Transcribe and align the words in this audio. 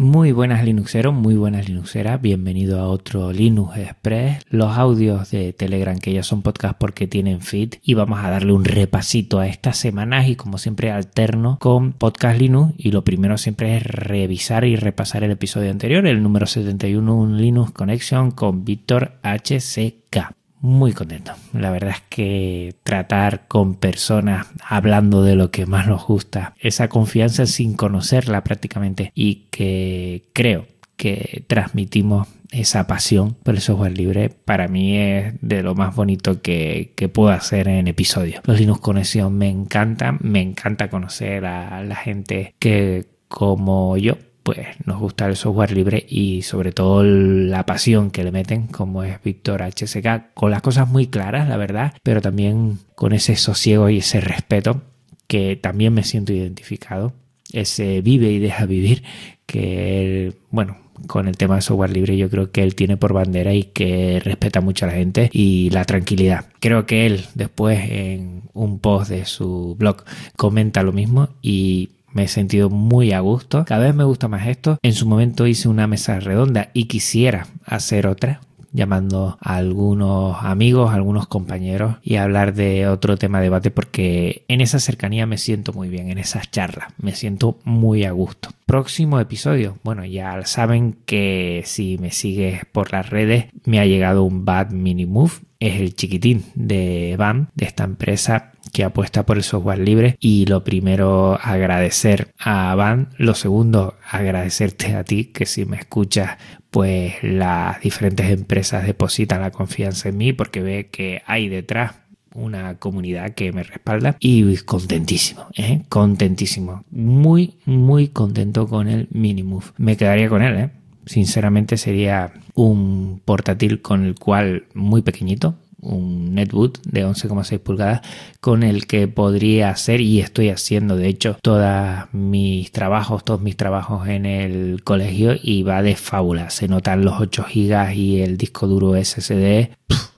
Muy 0.00 0.32
buenas 0.32 0.64
Linuxeros, 0.64 1.12
muy 1.12 1.36
buenas 1.36 1.68
Linuxeras, 1.68 2.22
bienvenido 2.22 2.80
a 2.80 2.88
otro 2.88 3.34
Linux 3.34 3.76
Express, 3.76 4.42
los 4.48 4.78
audios 4.78 5.30
de 5.30 5.52
Telegram 5.52 5.98
que 5.98 6.14
ya 6.14 6.22
son 6.22 6.40
podcast 6.40 6.78
porque 6.78 7.06
tienen 7.06 7.42
feed 7.42 7.74
y 7.82 7.92
vamos 7.92 8.20
a 8.20 8.30
darle 8.30 8.54
un 8.54 8.64
repasito 8.64 9.40
a 9.40 9.46
estas 9.46 9.76
semanas 9.76 10.26
y 10.26 10.36
como 10.36 10.56
siempre 10.56 10.90
alterno 10.90 11.58
con 11.60 11.92
podcast 11.92 12.40
Linux. 12.40 12.72
Y 12.78 12.92
lo 12.92 13.04
primero 13.04 13.36
siempre 13.36 13.76
es 13.76 13.82
revisar 13.82 14.64
y 14.64 14.74
repasar 14.74 15.22
el 15.22 15.32
episodio 15.32 15.70
anterior, 15.70 16.06
el 16.06 16.22
número 16.22 16.46
71, 16.46 17.14
un 17.14 17.36
Linux 17.36 17.70
Connection 17.72 18.30
con 18.30 18.64
Víctor 18.64 19.18
HCK 19.22 20.39
muy 20.60 20.92
contento. 20.92 21.32
La 21.52 21.70
verdad 21.70 21.90
es 21.90 22.02
que 22.08 22.74
tratar 22.82 23.46
con 23.48 23.74
personas 23.74 24.46
hablando 24.66 25.22
de 25.22 25.36
lo 25.36 25.50
que 25.50 25.66
más 25.66 25.86
nos 25.86 26.06
gusta, 26.06 26.54
esa 26.58 26.88
confianza 26.88 27.46
sin 27.46 27.74
conocerla 27.74 28.44
prácticamente 28.44 29.12
y 29.14 29.46
que 29.50 30.24
creo 30.32 30.66
que 30.96 31.44
transmitimos 31.46 32.28
esa 32.50 32.86
pasión 32.86 33.34
por 33.42 33.54
el 33.54 33.60
software 33.60 33.96
libre 33.96 34.28
para 34.28 34.68
mí 34.68 34.96
es 34.96 35.34
de 35.40 35.62
lo 35.62 35.74
más 35.74 35.94
bonito 35.94 36.42
que, 36.42 36.92
que 36.96 37.08
puedo 37.08 37.30
hacer 37.30 37.68
en 37.68 37.88
episodios. 37.88 38.42
Los 38.44 38.58
Linux 38.60 38.80
Conexión 38.80 39.38
me 39.38 39.48
encantan, 39.48 40.18
me 40.20 40.42
encanta 40.42 40.90
conocer 40.90 41.46
a 41.46 41.82
la 41.84 41.96
gente 41.96 42.54
que 42.58 43.06
como 43.28 43.96
yo 43.96 44.16
pues 44.42 44.58
nos 44.84 44.98
gusta 44.98 45.26
el 45.26 45.36
software 45.36 45.72
libre 45.72 46.04
y 46.08 46.42
sobre 46.42 46.72
todo 46.72 47.02
la 47.02 47.66
pasión 47.66 48.10
que 48.10 48.24
le 48.24 48.32
meten, 48.32 48.66
como 48.66 49.04
es 49.04 49.22
Víctor 49.22 49.62
HSK, 49.62 50.32
con 50.34 50.50
las 50.50 50.62
cosas 50.62 50.88
muy 50.88 51.06
claras, 51.06 51.48
la 51.48 51.56
verdad, 51.56 51.94
pero 52.02 52.20
también 52.20 52.78
con 52.94 53.12
ese 53.12 53.36
sosiego 53.36 53.90
y 53.90 53.98
ese 53.98 54.20
respeto 54.20 54.82
que 55.26 55.56
también 55.56 55.94
me 55.94 56.02
siento 56.02 56.32
identificado, 56.32 57.12
ese 57.52 58.00
vive 58.00 58.30
y 58.32 58.38
deja 58.38 58.66
vivir 58.66 59.02
que 59.46 60.02
él, 60.02 60.34
bueno, 60.50 60.76
con 61.06 61.28
el 61.28 61.36
tema 61.36 61.56
de 61.56 61.62
software 61.62 61.90
libre 61.90 62.16
yo 62.16 62.28
creo 62.28 62.50
que 62.50 62.62
él 62.62 62.74
tiene 62.74 62.96
por 62.96 63.12
bandera 63.12 63.54
y 63.54 63.64
que 63.64 64.20
respeta 64.22 64.60
mucho 64.60 64.84
a 64.84 64.88
la 64.88 64.94
gente 64.94 65.30
y 65.32 65.70
la 65.70 65.84
tranquilidad. 65.84 66.46
Creo 66.60 66.86
que 66.86 67.06
él 67.06 67.24
después 67.34 67.78
en 67.90 68.42
un 68.52 68.78
post 68.80 69.10
de 69.10 69.24
su 69.24 69.76
blog 69.78 70.04
comenta 70.36 70.82
lo 70.82 70.92
mismo 70.92 71.30
y 71.42 71.90
me 72.12 72.24
he 72.24 72.28
sentido 72.28 72.70
muy 72.70 73.12
a 73.12 73.20
gusto. 73.20 73.64
Cada 73.64 73.86
vez 73.86 73.94
me 73.94 74.04
gusta 74.04 74.28
más 74.28 74.46
esto. 74.46 74.78
En 74.82 74.92
su 74.92 75.06
momento 75.06 75.46
hice 75.46 75.68
una 75.68 75.86
mesa 75.86 76.20
redonda 76.20 76.70
y 76.74 76.84
quisiera 76.84 77.46
hacer 77.64 78.06
otra 78.06 78.40
llamando 78.72 79.36
a 79.40 79.56
algunos 79.56 80.36
amigos, 80.42 80.90
a 80.90 80.94
algunos 80.94 81.26
compañeros 81.26 81.96
y 82.02 82.16
hablar 82.16 82.54
de 82.54 82.86
otro 82.86 83.16
tema 83.16 83.38
de 83.38 83.44
debate 83.44 83.70
porque 83.70 84.44
en 84.48 84.60
esa 84.60 84.78
cercanía 84.78 85.26
me 85.26 85.38
siento 85.38 85.72
muy 85.72 85.88
bien, 85.88 86.10
en 86.10 86.18
esas 86.18 86.50
charlas, 86.50 86.88
me 86.98 87.14
siento 87.14 87.58
muy 87.64 88.04
a 88.04 88.12
gusto. 88.12 88.50
Próximo 88.66 89.18
episodio, 89.18 89.78
bueno, 89.82 90.04
ya 90.04 90.44
saben 90.46 90.96
que 91.04 91.62
si 91.66 91.98
me 91.98 92.12
sigues 92.12 92.64
por 92.70 92.92
las 92.92 93.10
redes 93.10 93.46
me 93.64 93.80
ha 93.80 93.86
llegado 93.86 94.22
un 94.22 94.44
Bad 94.44 94.70
Mini 94.70 95.06
Move, 95.06 95.32
es 95.58 95.80
el 95.80 95.94
chiquitín 95.94 96.44
de 96.54 97.16
BAM, 97.18 97.48
de 97.54 97.66
esta 97.66 97.84
empresa 97.84 98.52
que 98.72 98.84
apuesta 98.84 99.26
por 99.26 99.36
el 99.36 99.42
software 99.42 99.78
libre 99.78 100.16
y 100.20 100.46
lo 100.46 100.64
primero 100.64 101.38
agradecer 101.42 102.32
a 102.38 102.74
Van, 102.74 103.10
lo 103.16 103.34
segundo 103.34 103.94
agradecerte 104.08 104.94
a 104.94 105.04
ti 105.04 105.26
que 105.26 105.46
si 105.46 105.64
me 105.64 105.76
escuchas 105.76 106.38
pues 106.70 107.14
las 107.22 107.80
diferentes 107.80 108.30
empresas 108.30 108.86
depositan 108.86 109.40
la 109.40 109.50
confianza 109.50 110.08
en 110.08 110.16
mí 110.16 110.32
porque 110.32 110.62
ve 110.62 110.88
que 110.90 111.22
hay 111.26 111.48
detrás 111.48 111.94
una 112.34 112.76
comunidad 112.78 113.34
que 113.34 113.52
me 113.52 113.64
respalda 113.64 114.16
y 114.20 114.56
contentísimo, 114.58 115.46
¿eh? 115.56 115.82
contentísimo, 115.88 116.84
muy 116.90 117.58
muy 117.64 118.08
contento 118.08 118.68
con 118.68 118.88
el 118.88 119.08
Minimove. 119.10 119.66
Me 119.78 119.96
quedaría 119.96 120.28
con 120.28 120.42
él, 120.42 120.56
¿eh? 120.56 120.70
sinceramente 121.06 121.76
sería 121.76 122.32
un 122.54 123.20
portátil 123.24 123.82
con 123.82 124.04
el 124.04 124.14
cual 124.14 124.64
muy 124.74 125.02
pequeñito, 125.02 125.56
un 125.82 126.34
netbook 126.34 126.80
de 126.82 127.06
11,6 127.06 127.58
pulgadas 127.58 128.02
con 128.40 128.62
el 128.62 128.86
que 128.86 129.08
podría 129.08 129.70
hacer 129.70 130.00
y 130.00 130.20
estoy 130.20 130.50
haciendo 130.50 130.96
de 130.96 131.08
hecho 131.08 131.36
todos 131.42 132.06
mis 132.12 132.72
trabajos, 132.72 133.24
todos 133.24 133.40
mis 133.40 133.56
trabajos 133.56 134.08
en 134.08 134.26
el 134.26 134.82
colegio 134.84 135.34
y 135.40 135.62
va 135.62 135.82
de 135.82 135.96
fábula. 135.96 136.50
Se 136.50 136.68
notan 136.68 137.04
los 137.04 137.20
8 137.20 137.46
GB 137.52 137.94
y 137.94 138.20
el 138.20 138.36
disco 138.36 138.66
duro 138.66 138.94
SSD, 138.94 139.70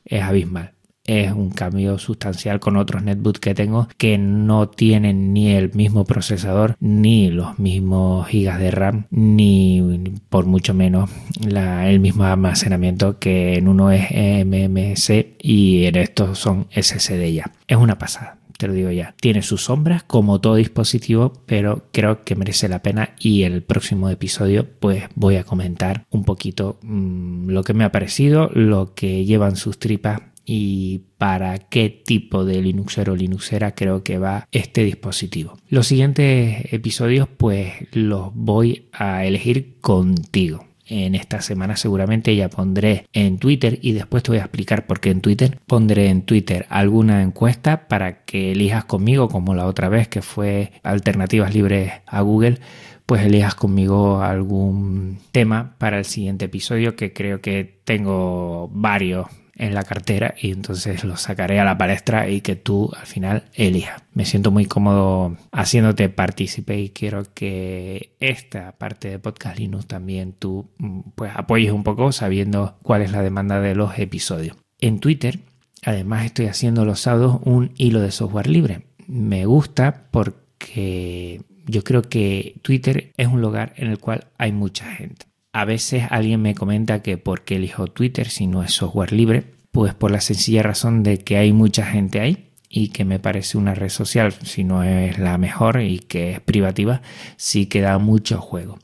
es 0.04 0.22
abismal 0.22 0.72
es 1.04 1.32
un 1.32 1.50
cambio 1.50 1.98
sustancial 1.98 2.60
con 2.60 2.76
otros 2.76 3.02
netbooks 3.02 3.40
que 3.40 3.54
tengo 3.54 3.88
que 3.96 4.18
no 4.18 4.68
tienen 4.68 5.32
ni 5.32 5.50
el 5.50 5.72
mismo 5.74 6.04
procesador 6.04 6.76
ni 6.80 7.30
los 7.30 7.58
mismos 7.58 8.28
gigas 8.28 8.58
de 8.58 8.70
RAM 8.70 9.06
ni 9.10 9.82
por 10.28 10.46
mucho 10.46 10.74
menos 10.74 11.10
el 11.44 12.00
mismo 12.00 12.24
almacenamiento 12.24 13.18
que 13.18 13.54
en 13.54 13.68
uno 13.68 13.90
es 13.90 14.10
MMC 14.10 15.36
y 15.40 15.84
en 15.84 15.96
estos 15.96 16.38
son 16.38 16.68
SSD 16.70 17.32
ya 17.32 17.50
es 17.66 17.76
una 17.76 17.98
pasada 17.98 18.38
te 18.62 18.68
lo 18.68 18.74
digo 18.74 18.92
ya. 18.92 19.12
Tiene 19.20 19.42
sus 19.42 19.64
sombras 19.64 20.04
como 20.04 20.40
todo 20.40 20.54
dispositivo, 20.54 21.32
pero 21.46 21.88
creo 21.90 22.22
que 22.22 22.36
merece 22.36 22.68
la 22.68 22.80
pena 22.80 23.16
y 23.18 23.42
el 23.42 23.64
próximo 23.64 24.08
episodio 24.08 24.68
pues 24.78 25.02
voy 25.16 25.34
a 25.34 25.42
comentar 25.42 26.06
un 26.10 26.22
poquito 26.22 26.78
mm, 26.82 27.48
lo 27.48 27.64
que 27.64 27.74
me 27.74 27.82
ha 27.82 27.90
parecido, 27.90 28.50
lo 28.54 28.94
que 28.94 29.24
llevan 29.24 29.56
sus 29.56 29.80
tripas 29.80 30.20
y 30.44 31.02
para 31.18 31.58
qué 31.58 31.90
tipo 31.90 32.44
de 32.44 32.60
Linuxero 32.62 33.12
o 33.12 33.16
Linuxera 33.16 33.74
creo 33.74 34.02
que 34.02 34.18
va 34.18 34.48
este 34.52 34.84
dispositivo. 34.84 35.56
Los 35.68 35.86
siguientes 35.86 36.72
episodios 36.72 37.28
pues 37.28 37.72
los 37.92 38.34
voy 38.34 38.88
a 38.92 39.24
elegir 39.24 39.78
contigo. 39.80 40.66
En 40.84 41.14
esta 41.14 41.40
semana 41.40 41.76
seguramente 41.76 42.34
ya 42.36 42.50
pondré 42.50 43.06
en 43.12 43.38
Twitter 43.38 43.78
y 43.80 43.92
después 43.92 44.22
te 44.22 44.32
voy 44.32 44.38
a 44.38 44.42
explicar 44.42 44.86
por 44.86 45.00
qué 45.00 45.10
en 45.10 45.20
Twitter. 45.20 45.58
Pondré 45.66 46.08
en 46.08 46.22
Twitter 46.22 46.66
alguna 46.68 47.22
encuesta 47.22 47.88
para 47.88 48.24
que 48.24 48.52
elijas 48.52 48.84
conmigo 48.84 49.28
como 49.28 49.54
la 49.54 49.66
otra 49.66 49.88
vez 49.88 50.08
que 50.08 50.22
fue 50.22 50.72
alternativas 50.82 51.54
libres 51.54 51.92
a 52.06 52.20
Google 52.20 52.58
pues 53.06 53.24
elijas 53.24 53.54
conmigo 53.54 54.22
algún 54.22 55.18
tema 55.32 55.74
para 55.78 55.98
el 55.98 56.04
siguiente 56.04 56.46
episodio 56.46 56.96
que 56.96 57.12
creo 57.12 57.40
que 57.40 57.80
tengo 57.84 58.70
varios 58.72 59.26
en 59.54 59.74
la 59.74 59.84
cartera 59.84 60.34
y 60.40 60.50
entonces 60.50 61.04
lo 61.04 61.16
sacaré 61.16 61.60
a 61.60 61.64
la 61.64 61.76
palestra 61.76 62.28
y 62.28 62.40
que 62.40 62.56
tú 62.56 62.90
al 62.98 63.06
final 63.06 63.44
elijas. 63.54 64.02
Me 64.14 64.24
siento 64.24 64.50
muy 64.50 64.66
cómodo 64.66 65.36
haciéndote 65.52 66.08
partícipe 66.08 66.78
y 66.78 66.90
quiero 66.90 67.24
que 67.34 68.14
esta 68.20 68.72
parte 68.72 69.08
de 69.08 69.18
Podcast 69.18 69.58
Linux 69.58 69.86
también 69.86 70.32
tú 70.32 70.70
mm, 70.78 71.00
pues 71.14 71.32
apoyes 71.34 71.72
un 71.72 71.84
poco 71.84 72.12
sabiendo 72.12 72.76
cuál 72.82 73.02
es 73.02 73.12
la 73.12 73.22
demanda 73.22 73.60
de 73.60 73.74
los 73.74 73.98
episodios. 73.98 74.56
En 74.80 75.00
Twitter 75.00 75.40
además 75.84 76.24
estoy 76.24 76.46
haciendo 76.46 76.84
los 76.84 77.00
sábados 77.00 77.40
un 77.44 77.72
hilo 77.76 78.00
de 78.00 78.10
software 78.10 78.48
libre. 78.48 78.86
Me 79.06 79.46
gusta 79.46 80.08
porque 80.10 81.42
yo 81.66 81.84
creo 81.84 82.02
que 82.02 82.56
Twitter 82.62 83.12
es 83.16 83.28
un 83.28 83.40
lugar 83.40 83.74
en 83.76 83.88
el 83.88 83.98
cual 83.98 84.28
hay 84.38 84.52
mucha 84.52 84.86
gente. 84.86 85.26
A 85.52 85.64
veces 85.66 86.04
alguien 86.08 86.40
me 86.40 86.54
comenta 86.54 87.02
que 87.02 87.18
por 87.18 87.42
qué 87.42 87.56
elijo 87.56 87.86
Twitter 87.86 88.28
si 88.28 88.46
no 88.46 88.62
es 88.62 88.72
software 88.72 89.12
libre, 89.12 89.44
pues 89.70 89.92
por 89.94 90.10
la 90.10 90.20
sencilla 90.20 90.62
razón 90.62 91.02
de 91.02 91.18
que 91.18 91.36
hay 91.36 91.52
mucha 91.52 91.84
gente 91.84 92.20
ahí 92.20 92.48
y 92.70 92.88
que 92.88 93.04
me 93.04 93.18
parece 93.18 93.58
una 93.58 93.74
red 93.74 93.90
social, 93.90 94.32
si 94.32 94.64
no 94.64 94.82
es 94.82 95.18
la 95.18 95.36
mejor 95.36 95.82
y 95.82 95.98
que 95.98 96.32
es 96.32 96.40
privativa, 96.40 97.02
sí 97.36 97.66
que 97.66 97.82
da 97.82 97.98
mucho 97.98 98.40
juego 98.40 98.78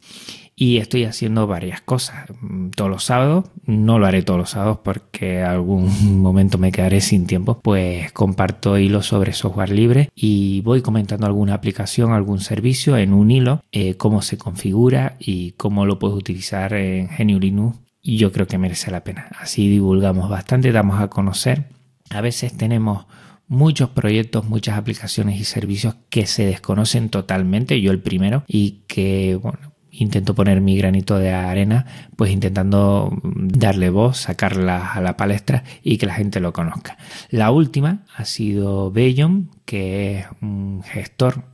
y 0.60 0.78
estoy 0.78 1.04
haciendo 1.04 1.46
varias 1.46 1.80
cosas 1.82 2.26
mm, 2.40 2.70
todos 2.70 2.90
los 2.90 3.04
sábados. 3.04 3.44
No 3.64 4.00
lo 4.00 4.06
haré 4.06 4.22
todos 4.22 4.40
los 4.40 4.50
sábados 4.50 4.80
porque 4.82 5.42
algún 5.42 6.20
momento 6.20 6.58
me 6.58 6.72
quedaré 6.72 7.00
sin 7.00 7.28
tiempo. 7.28 7.60
Pues 7.62 8.10
comparto 8.10 8.76
hilos 8.76 9.06
sobre 9.06 9.32
software 9.34 9.70
libre 9.70 10.10
y 10.16 10.60
voy 10.62 10.82
comentando 10.82 11.26
alguna 11.26 11.54
aplicación, 11.54 12.12
algún 12.12 12.40
servicio 12.40 12.96
en 12.96 13.12
un 13.12 13.30
hilo, 13.30 13.62
eh, 13.70 13.94
cómo 13.94 14.20
se 14.20 14.36
configura 14.36 15.14
y 15.20 15.52
cómo 15.52 15.86
lo 15.86 16.00
puedes 16.00 16.18
utilizar 16.18 16.74
en 16.74 17.06
GNU 17.06 17.38
Linux. 17.38 17.78
Y 18.02 18.16
yo 18.16 18.32
creo 18.32 18.48
que 18.48 18.58
merece 18.58 18.90
la 18.90 19.04
pena. 19.04 19.28
Así 19.38 19.68
divulgamos 19.68 20.28
bastante, 20.28 20.72
damos 20.72 21.00
a 21.00 21.08
conocer. 21.08 21.66
A 22.10 22.20
veces 22.20 22.56
tenemos 22.56 23.06
muchos 23.46 23.90
proyectos, 23.90 24.44
muchas 24.44 24.76
aplicaciones 24.76 25.40
y 25.40 25.44
servicios 25.44 25.96
que 26.10 26.26
se 26.26 26.44
desconocen 26.46 27.10
totalmente, 27.10 27.80
yo 27.80 27.92
el 27.92 28.00
primero, 28.00 28.44
y 28.46 28.82
que, 28.88 29.38
bueno, 29.40 29.67
intento 29.98 30.34
poner 30.34 30.60
mi 30.60 30.76
granito 30.76 31.18
de 31.18 31.32
arena, 31.32 31.86
pues 32.16 32.30
intentando 32.30 33.16
darle 33.22 33.90
voz, 33.90 34.18
sacarla 34.18 34.92
a 34.92 35.00
la 35.00 35.16
palestra 35.16 35.64
y 35.82 35.98
que 35.98 36.06
la 36.06 36.14
gente 36.14 36.40
lo 36.40 36.52
conozca. 36.52 36.96
La 37.30 37.50
última 37.50 38.04
ha 38.16 38.24
sido 38.24 38.90
Bellon, 38.90 39.50
que 39.64 40.18
es 40.18 40.26
un 40.40 40.82
gestor 40.82 41.44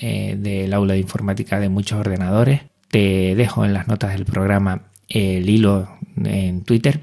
eh, 0.00 0.36
del 0.38 0.72
aula 0.72 0.94
de 0.94 1.00
informática 1.00 1.60
de 1.60 1.68
muchos 1.68 1.98
ordenadores. 1.98 2.62
Te 2.88 3.34
dejo 3.34 3.64
en 3.64 3.74
las 3.74 3.88
notas 3.88 4.12
del 4.12 4.24
programa 4.24 4.88
el 5.08 5.48
hilo 5.48 5.98
en 6.16 6.62
Twitter 6.64 7.00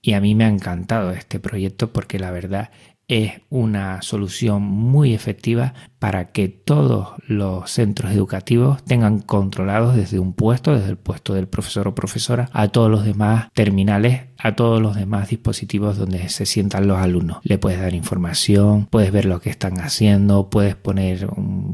y 0.00 0.12
a 0.12 0.20
mí 0.20 0.34
me 0.34 0.44
ha 0.44 0.48
encantado 0.48 1.10
este 1.12 1.40
proyecto 1.40 1.92
porque 1.92 2.18
la 2.18 2.30
verdad 2.30 2.70
es 3.08 3.40
una 3.48 4.02
solución 4.02 4.62
muy 4.62 5.14
efectiva 5.14 5.74
para 5.98 6.30
que 6.32 6.48
todos 6.48 7.08
los 7.26 7.70
centros 7.70 8.12
educativos 8.12 8.82
tengan 8.84 9.20
controlados 9.20 9.96
desde 9.96 10.18
un 10.18 10.32
puesto, 10.32 10.74
desde 10.74 10.90
el 10.90 10.96
puesto 10.96 11.34
del 11.34 11.48
profesor 11.48 11.88
o 11.88 11.94
profesora, 11.94 12.48
a 12.52 12.68
todos 12.68 12.90
los 12.90 13.04
demás 13.04 13.48
terminales, 13.54 14.22
a 14.38 14.54
todos 14.54 14.80
los 14.80 14.94
demás 14.94 15.28
dispositivos 15.28 15.98
donde 15.98 16.28
se 16.28 16.46
sientan 16.46 16.86
los 16.86 16.98
alumnos. 16.98 17.38
Le 17.42 17.58
puedes 17.58 17.80
dar 17.80 17.94
información, 17.94 18.86
puedes 18.86 19.10
ver 19.10 19.24
lo 19.24 19.40
que 19.40 19.50
están 19.50 19.80
haciendo, 19.80 20.48
puedes 20.48 20.76
poner, 20.76 21.28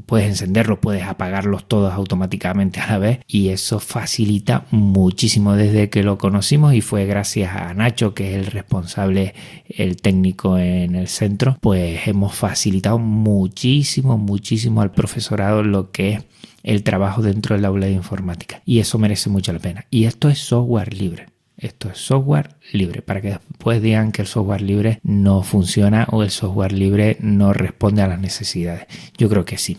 puedes 0.06 0.28
encenderlos, 0.28 0.78
puedes 0.78 1.04
apagarlos 1.04 1.68
todos 1.68 1.92
automáticamente 1.92 2.80
a 2.80 2.86
la 2.86 2.98
vez 2.98 3.20
y 3.26 3.50
eso 3.50 3.80
facilita 3.80 4.64
muchísimo 4.70 5.54
desde 5.54 5.90
que 5.90 6.02
lo 6.02 6.16
conocimos 6.16 6.74
y 6.74 6.80
fue 6.80 7.04
gracias 7.04 7.54
a 7.54 7.74
Nacho 7.74 8.14
que 8.14 8.30
es 8.30 8.36
el 8.38 8.46
responsable, 8.46 9.34
el 9.68 9.96
técnico 9.96 10.58
en 10.58 10.94
el 10.94 11.08
centro, 11.08 11.58
pues 11.60 12.06
hemos 12.06 12.34
facilitado 12.34 12.98
muchísimo 12.98 14.13
muchísimo, 14.16 14.82
al 14.82 14.92
profesorado 14.92 15.62
lo 15.62 15.90
que 15.90 16.12
es 16.14 16.24
el 16.62 16.82
trabajo 16.82 17.22
dentro 17.22 17.54
del 17.54 17.64
aula 17.64 17.86
de 17.86 17.92
informática. 17.92 18.62
Y 18.64 18.80
eso 18.80 18.98
merece 18.98 19.30
mucho 19.30 19.52
la 19.52 19.58
pena. 19.58 19.86
Y 19.90 20.04
esto 20.04 20.28
es 20.28 20.38
software 20.38 20.94
libre. 20.94 21.26
Esto 21.56 21.88
es 21.88 21.98
software 21.98 22.56
libre, 22.72 23.00
para 23.00 23.20
que 23.20 23.28
después 23.28 23.80
digan 23.80 24.10
que 24.10 24.22
el 24.22 24.28
software 24.28 24.60
libre 24.60 24.98
no 25.02 25.42
funciona 25.42 26.06
o 26.10 26.22
el 26.22 26.30
software 26.30 26.72
libre 26.72 27.16
no 27.20 27.52
responde 27.52 28.02
a 28.02 28.08
las 28.08 28.18
necesidades. 28.18 28.86
Yo 29.16 29.28
creo 29.28 29.44
que 29.44 29.56
sí. 29.56 29.78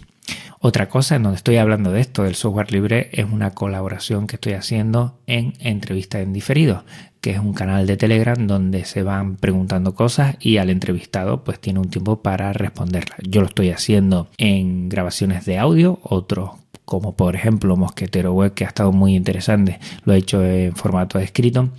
Otra 0.67 0.89
cosa 0.89 1.15
en 1.15 1.21
donde 1.21 1.35
estoy 1.35 1.57
hablando 1.57 1.91
de 1.91 2.01
esto, 2.01 2.23
del 2.23 2.33
software 2.33 2.71
libre, 2.71 3.09
es 3.11 3.27
una 3.31 3.53
colaboración 3.53 4.25
que 4.25 4.37
estoy 4.37 4.53
haciendo 4.53 5.19
en 5.27 5.53
Entrevista 5.59 6.21
en 6.21 6.33
Diferido, 6.33 6.85
que 7.21 7.29
es 7.29 7.37
un 7.37 7.53
canal 7.53 7.85
de 7.85 7.97
Telegram 7.97 8.47
donde 8.47 8.83
se 8.83 9.03
van 9.03 9.35
preguntando 9.35 9.93
cosas 9.93 10.37
y 10.39 10.57
al 10.57 10.71
entrevistado 10.71 11.43
pues 11.43 11.59
tiene 11.59 11.81
un 11.81 11.91
tiempo 11.91 12.23
para 12.23 12.51
responderlas. 12.51 13.19
Yo 13.21 13.41
lo 13.41 13.47
estoy 13.47 13.69
haciendo 13.69 14.27
en 14.39 14.89
grabaciones 14.89 15.45
de 15.45 15.59
audio, 15.59 15.99
otros 16.01 16.49
como 16.85 17.15
por 17.15 17.35
ejemplo 17.35 17.75
Mosquetero 17.75 18.33
Web, 18.33 18.53
que 18.53 18.63
ha 18.63 18.67
estado 18.67 18.91
muy 18.91 19.15
interesante, 19.15 19.79
lo 20.05 20.13
he 20.13 20.17
hecho 20.17 20.43
en 20.43 20.75
formato 20.75 21.19
escrito. 21.19 21.69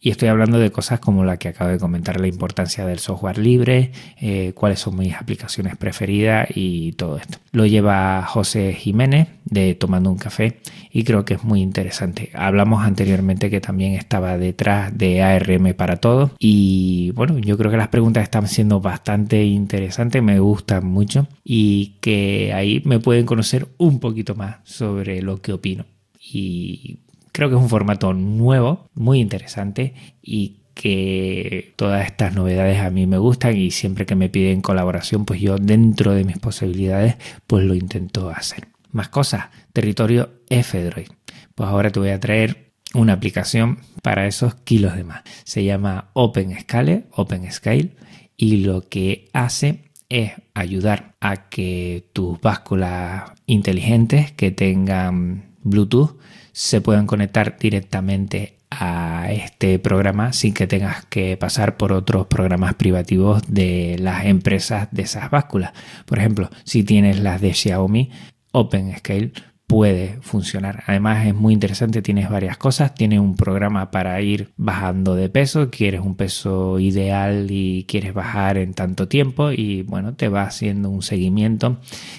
Y 0.00 0.10
estoy 0.10 0.28
hablando 0.28 0.58
de 0.58 0.72
cosas 0.72 0.98
como 0.98 1.24
la 1.24 1.36
que 1.36 1.48
acabo 1.48 1.70
de 1.70 1.78
comentar, 1.78 2.20
la 2.20 2.26
importancia 2.26 2.84
del 2.84 2.98
software 2.98 3.38
libre, 3.38 3.92
eh, 4.20 4.52
cuáles 4.54 4.80
son 4.80 4.96
mis 4.96 5.14
aplicaciones 5.14 5.76
preferidas 5.76 6.48
y 6.54 6.92
todo 6.92 7.18
esto. 7.18 7.38
Lo 7.52 7.66
lleva 7.66 8.24
José 8.26 8.72
Jiménez 8.72 9.28
de 9.52 9.74
Tomando 9.74 10.10
un 10.10 10.18
Café 10.18 10.60
y 10.90 11.04
creo 11.04 11.24
que 11.24 11.34
es 11.34 11.44
muy 11.44 11.60
interesante. 11.60 12.30
Hablamos 12.34 12.84
anteriormente 12.84 13.50
que 13.50 13.60
también 13.60 13.94
estaba 13.94 14.38
detrás 14.38 14.96
de 14.96 15.22
ARM 15.22 15.74
para 15.74 15.96
todos 15.96 16.32
y 16.38 17.12
bueno, 17.14 17.38
yo 17.38 17.56
creo 17.58 17.70
que 17.70 17.76
las 17.76 17.88
preguntas 17.88 18.22
están 18.22 18.48
siendo 18.48 18.80
bastante 18.80 19.44
interesantes, 19.44 20.22
me 20.22 20.40
gustan 20.40 20.86
mucho 20.86 21.28
y 21.44 21.96
que 22.00 22.52
ahí 22.54 22.82
me 22.84 22.98
pueden 22.98 23.26
conocer 23.26 23.68
un 23.78 24.00
poquito 24.00 24.34
más 24.34 24.56
sobre 24.64 25.22
lo 25.22 25.40
que 25.40 25.52
opino. 25.52 25.84
Y 26.18 27.00
creo 27.32 27.48
que 27.48 27.56
es 27.56 27.60
un 27.60 27.68
formato 27.68 28.12
nuevo, 28.14 28.88
muy 28.94 29.20
interesante 29.20 29.94
y 30.22 30.58
que 30.74 31.74
todas 31.76 32.06
estas 32.06 32.34
novedades 32.34 32.80
a 32.80 32.90
mí 32.90 33.06
me 33.06 33.18
gustan 33.18 33.56
y 33.56 33.70
siempre 33.70 34.06
que 34.06 34.14
me 34.14 34.28
piden 34.28 34.62
colaboración, 34.62 35.24
pues 35.24 35.40
yo 35.40 35.58
dentro 35.58 36.12
de 36.14 36.24
mis 36.24 36.38
posibilidades, 36.38 37.16
pues 37.46 37.64
lo 37.64 37.74
intento 37.74 38.30
hacer. 38.30 38.71
Más 38.92 39.08
cosas, 39.08 39.46
territorio 39.72 40.42
F-Droid. 40.48 41.08
Pues 41.54 41.68
ahora 41.68 41.90
te 41.90 41.98
voy 41.98 42.10
a 42.10 42.20
traer 42.20 42.72
una 42.94 43.14
aplicación 43.14 43.78
para 44.02 44.26
esos 44.26 44.54
kilos 44.54 44.94
de 44.94 45.04
más. 45.04 45.22
Se 45.44 45.64
llama 45.64 46.10
OpenScale, 46.12 47.06
OpenScale, 47.10 47.96
y 48.36 48.58
lo 48.58 48.88
que 48.88 49.28
hace 49.32 49.90
es 50.08 50.32
ayudar 50.54 51.14
a 51.20 51.48
que 51.48 52.08
tus 52.12 52.40
básculas 52.40 53.32
inteligentes 53.46 54.32
que 54.32 54.50
tengan 54.50 55.56
Bluetooth 55.62 56.18
se 56.52 56.80
puedan 56.80 57.06
conectar 57.06 57.56
directamente 57.58 58.58
a 58.68 59.30
este 59.30 59.78
programa 59.78 60.32
sin 60.32 60.54
que 60.54 60.66
tengas 60.66 61.04
que 61.06 61.36
pasar 61.36 61.76
por 61.76 61.92
otros 61.92 62.26
programas 62.26 62.74
privativos 62.74 63.42
de 63.46 63.96
las 63.98 64.24
empresas 64.24 64.88
de 64.90 65.02
esas 65.02 65.30
básculas. 65.30 65.72
Por 66.06 66.18
ejemplo, 66.18 66.50
si 66.64 66.82
tienes 66.82 67.20
las 67.20 67.40
de 67.40 67.54
Xiaomi, 67.54 68.10
OpenScale 68.54 69.32
puede 69.72 70.18
funcionar. 70.20 70.84
Además 70.86 71.26
es 71.26 71.34
muy 71.34 71.54
interesante, 71.54 72.02
tienes 72.02 72.28
varias 72.28 72.58
cosas, 72.58 72.94
tiene 72.94 73.18
un 73.18 73.36
programa 73.36 73.90
para 73.90 74.20
ir 74.20 74.50
bajando 74.58 75.14
de 75.14 75.30
peso, 75.30 75.70
quieres 75.70 76.02
un 76.02 76.14
peso 76.14 76.78
ideal 76.78 77.46
y 77.48 77.84
quieres 77.88 78.12
bajar 78.12 78.58
en 78.58 78.74
tanto 78.74 79.08
tiempo 79.08 79.50
y 79.50 79.80
bueno, 79.80 80.14
te 80.14 80.28
va 80.28 80.42
haciendo 80.42 80.90
un 80.90 81.00
seguimiento. 81.00 81.78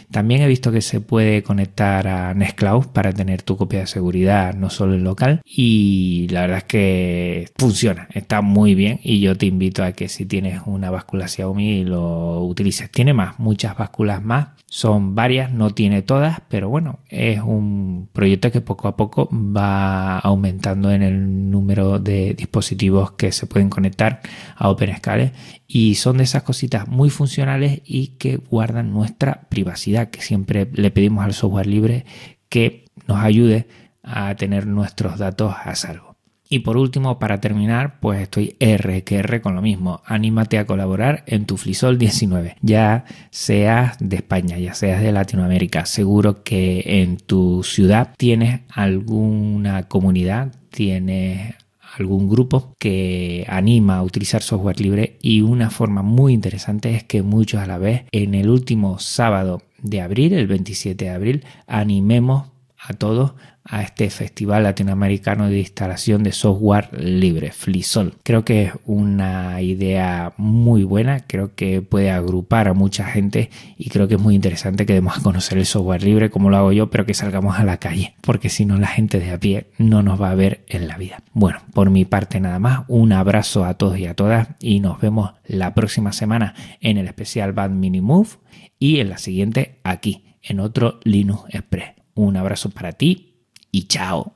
También 0.09 0.41
he 0.41 0.47
visto 0.47 0.71
que 0.71 0.81
se 0.81 1.00
puede 1.00 1.44
conectar 1.44 2.07
a 2.07 2.33
Nextcloud 2.33 2.88
para 2.88 3.13
tener 3.13 3.44
tu 3.44 3.56
copia 3.56 3.81
de 3.81 3.88
seguridad 3.88 4.56
no 4.56 4.71
solo 4.71 4.95
en 4.95 5.03
local 5.03 5.41
y 5.45 6.27
la 6.31 6.41
verdad 6.41 6.57
es 6.57 6.63
que 6.63 7.45
funciona, 7.59 8.07
está 8.15 8.41
muy 8.41 8.73
bien 8.73 8.99
y 9.03 9.19
yo 9.19 9.38
te 9.38 9.45
invito 9.45 9.83
a 9.83 9.91
que 9.91 10.09
si 10.09 10.25
tienes 10.25 10.61
una 10.65 10.89
báscula 10.89 11.27
Xiaomi 11.27 11.83
lo 11.83 12.41
utilices. 12.45 12.89
Tiene 12.89 13.13
más, 13.13 13.38
muchas 13.38 13.77
básculas 13.77 14.23
más, 14.23 14.47
son 14.65 15.13
varias, 15.13 15.51
no 15.51 15.69
tiene 15.69 16.01
todas, 16.01 16.41
pero 16.49 16.67
bueno, 16.67 16.97
es 17.09 17.43
un 17.45 18.10
proyecto 18.12 18.51
que 18.51 18.62
poco 18.62 18.88
a 18.88 18.95
poco 18.95 19.30
va 19.31 20.19
aumentando 20.19 20.92
en 20.92 21.01
el 21.01 21.51
número 21.51 22.00
de 22.00 22.34
dispositivos 22.34 23.12
que 23.12 23.31
se 23.31 23.48
pueden 23.48 23.69
conectar 23.69 24.22
a 24.56 24.69
OpenScale 24.69 25.34
y 25.68 25.95
son 25.95 26.18
de 26.18 26.24
esas 26.24 26.44
cositas 26.44 26.88
muy 26.88 27.10
funcionales 27.10 27.81
y 27.86 28.18
que 28.18 28.38
guardan 28.38 28.92
nuestra 28.92 29.48
privacidad, 29.50 30.10
que 30.10 30.22
siempre 30.22 30.69
le 30.74 30.92
pedimos 30.92 31.25
al 31.25 31.34
software 31.34 31.68
libre 31.68 32.06
que 32.50 32.86
nos 33.07 33.18
ayude 33.18 33.68
a 34.04 34.36
tener 34.36 34.68
nuestros 34.68 35.18
datos 35.18 35.54
a 35.63 35.75
salvo. 35.75 36.12
Y 36.53 36.59
por 36.59 36.77
último, 36.77 37.17
para 37.17 37.41
terminar, 37.41 38.00
pues 38.00 38.21
estoy 38.21 38.55
R 38.59 39.03
que 39.03 39.15
R 39.15 39.41
con 39.41 39.55
lo 39.55 39.63
mismo. 39.63 40.01
Anímate 40.05 40.59
a 40.59 40.67
colaborar 40.67 41.23
en 41.25 41.47
tu 41.47 41.57
Flisol 41.57 41.97
19. 41.97 42.57
Ya 42.61 43.05
seas 43.31 43.97
de 44.00 44.17
España, 44.17 44.59
ya 44.59 44.75
seas 44.75 45.01
de 45.01 45.11
Latinoamérica. 45.11 45.88
Seguro 45.88 46.44
que 46.44 47.01
en 47.01 47.17
tu 47.17 47.63
ciudad 47.63 48.13
tienes 48.17 48.61
alguna 48.69 49.88
comunidad, 49.88 50.53
tienes 50.69 51.55
algún 51.97 52.29
grupo 52.29 52.75
que 52.77 53.47
anima 53.49 53.97
a 53.97 54.03
utilizar 54.03 54.44
software 54.44 54.79
libre 54.79 55.17
y 55.23 55.41
una 55.41 55.71
forma 55.71 56.03
muy 56.03 56.33
interesante 56.33 56.94
es 56.94 57.03
que 57.03 57.23
muchos 57.23 57.61
a 57.61 57.65
la 57.65 57.79
vez 57.79 58.03
en 58.11 58.35
el 58.35 58.47
último 58.51 58.99
sábado 58.99 59.63
de 59.81 60.01
abril, 60.01 60.33
el 60.33 60.45
27 60.45 61.06
de 61.06 61.11
abril, 61.11 61.44
animemos 61.65 62.52
a 62.83 62.94
todos 62.94 63.33
a 63.65 63.81
este 63.81 64.09
festival 64.09 64.63
latinoamericano 64.63 65.47
de 65.47 65.59
instalación 65.59 66.24
de 66.24 66.33
software 66.33 66.89
libre, 67.00 67.52
FliSol. 67.52 68.16
Creo 68.23 68.44
que 68.44 68.63
es 68.63 68.73
una 68.85 69.61
idea 69.61 70.33
muy 70.37 70.83
buena, 70.83 71.21
creo 71.21 71.56
que 71.56 71.81
puede 71.81 72.11
agrupar 72.11 72.68
a 72.68 72.73
mucha 72.73 73.06
gente 73.06 73.49
y 73.78 73.90
creo 73.90 74.07
que 74.07 74.16
es 74.16 74.21
muy 74.21 74.35
interesante 74.35 74.85
que 74.85 74.94
demos 74.94 75.18
a 75.18 75.21
conocer 75.21 75.57
el 75.57 75.66
software 75.66 76.04
libre 76.04 76.30
como 76.30 76.49
lo 76.49 76.57
hago 76.57 76.71
yo, 76.73 76.90
pero 76.90 77.06
que 77.06 77.13
salgamos 77.13 77.57
a 77.57 77.63
la 77.63 77.78
calle, 77.78 78.16
porque 78.21 78.49
si 78.49 78.66
no 78.66 78.78
la 78.78 78.87
gente 78.87 79.19
de 79.19 79.31
a 79.31 79.40
pie 79.40 79.68
no 79.78 80.04
nos 80.04 80.21
va 80.21 80.31
a 80.31 80.35
ver 80.35 80.66
en 80.68 80.87
la 80.87 80.97
vida. 80.97 81.23
Bueno, 81.33 81.59
por 81.73 81.90
mi 81.90 82.06
parte 82.06 82.40
nada 82.40 82.59
más, 82.59 82.81
un 82.90 83.13
abrazo 83.13 83.63
a 83.63 83.75
todos 83.75 83.97
y 83.97 84.07
a 84.07 84.13
todas 84.13 84.49
y 84.59 84.81
nos 84.81 84.99
vemos 84.99 85.31
la 85.45 85.73
próxima 85.73 86.11
semana 86.11 86.54
en 86.81 86.97
el 86.97 87.07
especial 87.07 87.54
Band 87.54 87.75
Mini 87.75 88.02
Move 88.02 88.30
y 88.78 88.99
en 88.99 89.09
la 89.09 89.18
siguiente 89.18 89.80
aquí, 89.83 90.25
en 90.42 90.59
otro 90.59 90.99
Linux 91.04 91.44
Express. 91.49 92.03
Un 92.15 92.37
abrazo 92.37 92.69
para 92.69 92.93
ti 92.93 93.33
y 93.71 93.87
chao. 93.87 94.31